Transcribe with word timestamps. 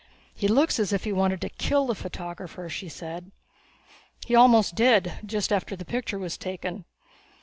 "He 0.33 0.47
looks 0.47 0.79
as 0.79 0.91
if 0.91 1.03
he 1.03 1.11
wanted 1.13 1.41
to 1.41 1.49
kill 1.49 1.85
the 1.85 1.93
photographer," 1.93 2.67
she 2.69 2.89
said. 2.89 3.31
"He 4.25 4.33
almost 4.33 4.73
did 4.73 5.13
just 5.23 5.53
after 5.53 5.75
the 5.75 5.85
picture 5.85 6.17
was 6.17 6.39
taken. 6.39 6.85